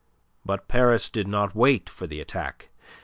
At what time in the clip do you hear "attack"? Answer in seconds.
2.19-2.69